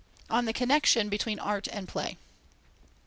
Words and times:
on 0.31 0.45
the 0.45 0.51
connexion 0.51 1.09
between 1.09 1.37
art 1.37 1.67
and 1.67 1.87
play. 1.87 2.17